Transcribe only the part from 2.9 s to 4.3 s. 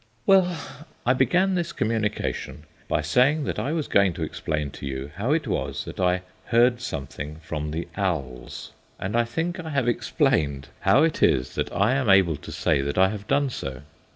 saying that I was going to